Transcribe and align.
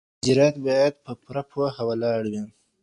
اجرات 0.21 0.55
باید 0.65 0.93
پر 1.03 1.35
پوهه 1.49 1.81
ولاړ 1.87 2.21
وي. 2.31 2.43